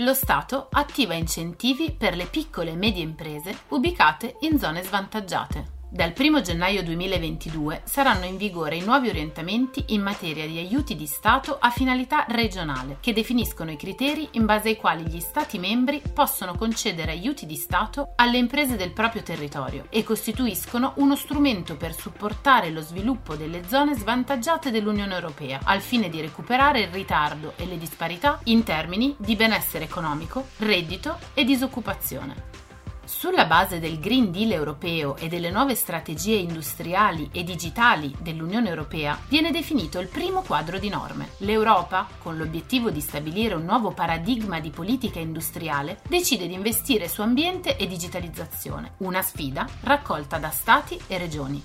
[0.00, 5.69] lo Stato attiva incentivi per le piccole e medie imprese ubicate in zone svantaggiate.
[5.92, 11.06] Dal 1 gennaio 2022 saranno in vigore i nuovi orientamenti in materia di aiuti di
[11.06, 16.00] Stato a finalità regionale, che definiscono i criteri in base ai quali gli Stati membri
[16.14, 21.92] possono concedere aiuti di Stato alle imprese del proprio territorio e costituiscono uno strumento per
[21.92, 27.66] supportare lo sviluppo delle zone svantaggiate dell'Unione Europea, al fine di recuperare il ritardo e
[27.66, 32.49] le disparità in termini di benessere economico, reddito e disoccupazione.
[33.10, 39.18] Sulla base del Green Deal europeo e delle nuove strategie industriali e digitali dell'Unione Europea
[39.28, 41.30] viene definito il primo quadro di norme.
[41.38, 47.20] L'Europa, con l'obiettivo di stabilire un nuovo paradigma di politica industriale, decide di investire su
[47.20, 51.62] ambiente e digitalizzazione, una sfida raccolta da Stati e regioni.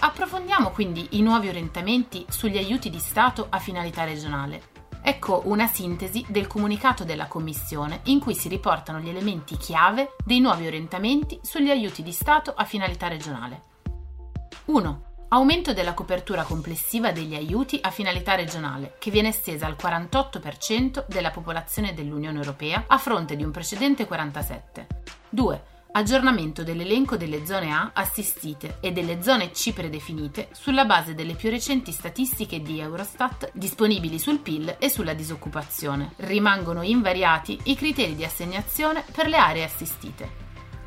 [0.00, 4.75] Approfondiamo quindi i nuovi orientamenti sugli aiuti di Stato a finalità regionale.
[5.08, 10.40] Ecco una sintesi del comunicato della Commissione in cui si riportano gli elementi chiave dei
[10.40, 13.62] nuovi orientamenti sugli aiuti di Stato a finalità regionale.
[14.64, 15.02] 1.
[15.28, 21.30] Aumento della copertura complessiva degli aiuti a finalità regionale, che viene estesa al 48% della
[21.30, 24.86] popolazione dell'Unione Europea a fronte di un precedente 47%.
[25.28, 31.34] 2 aggiornamento dell'elenco delle zone A assistite e delle zone C predefinite sulla base delle
[31.34, 36.12] più recenti statistiche di Eurostat disponibili sul PIL e sulla disoccupazione.
[36.16, 40.44] Rimangono invariati i criteri di assegnazione per le aree assistite.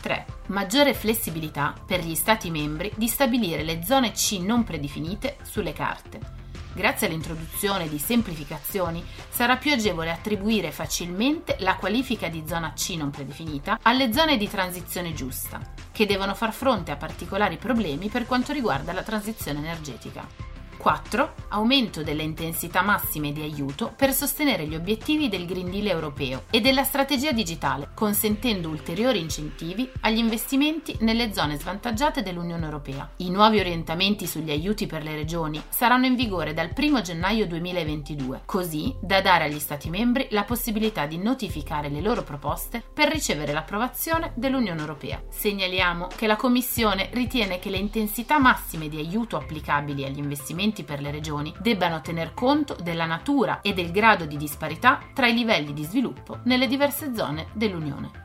[0.00, 0.26] 3.
[0.48, 6.41] Maggiore flessibilità per gli Stati membri di stabilire le zone C non predefinite sulle carte
[6.74, 13.10] Grazie all'introduzione di semplificazioni sarà più agevole attribuire facilmente la qualifica di zona C non
[13.10, 15.60] predefinita alle zone di transizione giusta,
[15.92, 20.51] che devono far fronte a particolari problemi per quanto riguarda la transizione energetica.
[20.76, 21.34] 4.
[21.48, 26.60] Aumento delle intensità massime di aiuto per sostenere gli obiettivi del Green Deal europeo e
[26.60, 33.10] della strategia digitale, consentendo ulteriori incentivi agli investimenti nelle zone svantaggiate dell'Unione Europea.
[33.18, 38.42] I nuovi orientamenti sugli aiuti per le regioni saranno in vigore dal 1 gennaio 2022,
[38.46, 43.52] così da dare agli Stati membri la possibilità di notificare le loro proposte per ricevere
[43.52, 45.22] l'approvazione dell'Unione Europea.
[45.28, 50.84] Segnaliamo che la Commissione ritiene che le intensità massime di aiuto applicabili agli investimenti strumenti
[50.84, 55.34] per le regioni debbano tener conto della natura e del grado di disparità tra i
[55.34, 58.20] livelli di sviluppo nelle diverse zone dell'Unione.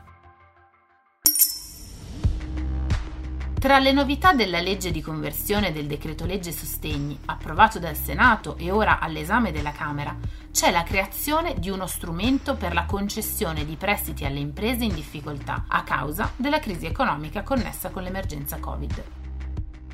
[3.58, 8.70] Tra le novità della legge di conversione del decreto legge sostegni, approvato dal Senato e
[8.70, 10.16] ora all'esame della Camera,
[10.52, 15.64] c'è la creazione di uno strumento per la concessione di prestiti alle imprese in difficoltà
[15.66, 19.17] a causa della crisi economica connessa con l'emergenza Covid.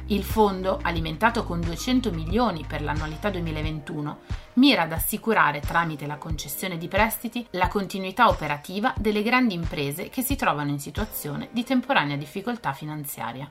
[0.09, 4.19] Il fondo, alimentato con 200 milioni per l'annualità 2021,
[4.55, 10.21] mira ad assicurare tramite la concessione di prestiti la continuità operativa delle grandi imprese che
[10.21, 13.51] si trovano in situazione di temporanea difficoltà finanziaria.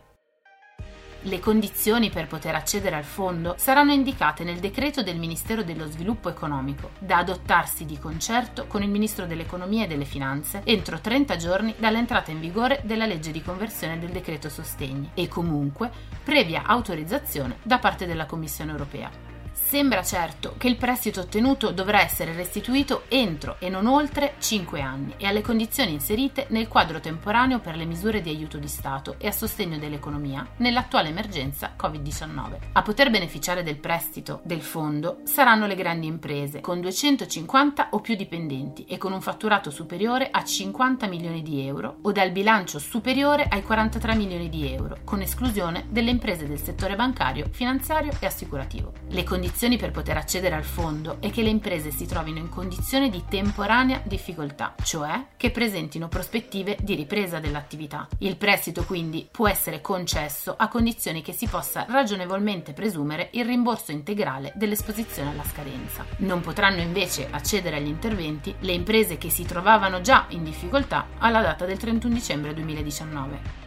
[1.26, 6.28] Le condizioni per poter accedere al fondo saranno indicate nel decreto del Ministero dello Sviluppo
[6.28, 11.76] Economico, da adottarsi di concerto con il Ministro dell'Economia e delle Finanze entro 30 giorni
[11.78, 15.90] dall'entrata in vigore della legge di conversione del decreto sostegni e comunque
[16.26, 19.33] previa autorizzazione da parte della Commissione europea.
[19.54, 25.14] Sembra certo che il prestito ottenuto dovrà essere restituito entro e non oltre 5 anni
[25.18, 29.28] e alle condizioni inserite nel quadro temporaneo per le misure di aiuto di Stato e
[29.28, 32.58] a sostegno dell'economia nell'attuale emergenza Covid-19.
[32.74, 38.16] A poter beneficiare del prestito del fondo saranno le grandi imprese con 250 o più
[38.16, 43.48] dipendenti e con un fatturato superiore a 50 milioni di euro o dal bilancio superiore
[43.50, 48.94] ai 43 milioni di euro, con esclusione delle imprese del settore bancario, finanziario e assicurativo.
[49.10, 52.48] Le condizioni condizioni per poter accedere al fondo è che le imprese si trovino in
[52.48, 58.08] condizione di temporanea difficoltà, cioè che presentino prospettive di ripresa dell'attività.
[58.20, 63.92] Il prestito quindi può essere concesso a condizioni che si possa ragionevolmente presumere il rimborso
[63.92, 66.06] integrale dell'esposizione alla scadenza.
[66.20, 71.42] Non potranno invece accedere agli interventi le imprese che si trovavano già in difficoltà alla
[71.42, 73.63] data del 31 dicembre 2019.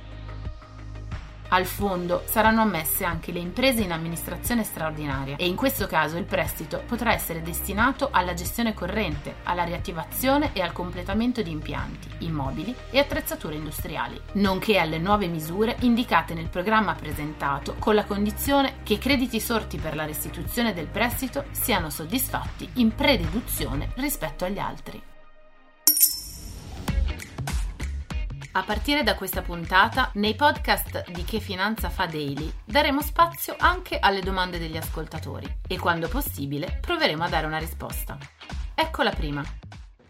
[1.49, 6.25] Al fondo saranno ammesse anche le imprese in amministrazione straordinaria e in questo caso il
[6.25, 12.75] prestito potrà essere destinato alla gestione corrente, alla riattivazione e al completamento di impianti, immobili
[12.91, 18.95] e attrezzature industriali, nonché alle nuove misure indicate nel programma presentato con la condizione che
[18.95, 25.15] i crediti sorti per la restituzione del prestito siano soddisfatti in prededuzione rispetto agli altri.
[28.57, 33.99] A partire da questa puntata, nei podcast di Che Finanza fa Daily, daremo spazio anche
[33.99, 38.17] alle domande degli ascoltatori e quando possibile proveremo a dare una risposta.
[38.75, 39.45] Ecco la prima.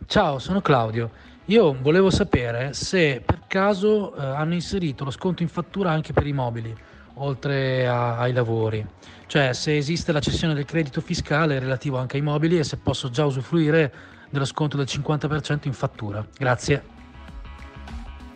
[0.06, 1.10] Ciao, sono Claudio.
[1.46, 6.28] Io volevo sapere se per caso eh, hanno inserito lo sconto in fattura anche per
[6.28, 6.72] i mobili,
[7.14, 8.86] oltre a, ai lavori.
[9.26, 13.10] Cioè se esiste la cessione del credito fiscale relativo anche ai mobili e se posso
[13.10, 13.92] già usufruire
[14.30, 16.24] dello sconto del 50% in fattura.
[16.38, 16.94] Grazie.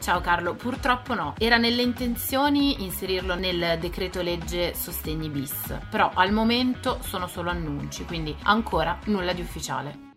[0.01, 1.35] Ciao Carlo, purtroppo no.
[1.37, 8.07] Era nelle intenzioni inserirlo nel decreto legge sostegni bis, però al momento sono solo annunci,
[8.07, 10.09] quindi ancora nulla di ufficiale.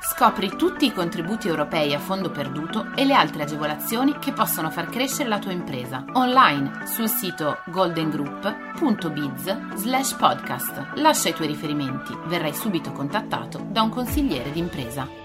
[0.00, 4.88] Scopri tutti i contributi europei a fondo perduto e le altre agevolazioni che possono far
[4.88, 10.92] crescere la tua impresa online sul sito goldengroup.biz slash podcast.
[10.94, 15.24] Lascia i tuoi riferimenti, verrai subito contattato da un consigliere d'impresa.